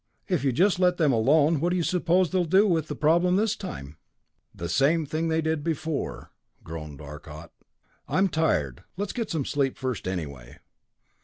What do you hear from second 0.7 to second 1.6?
let them alone,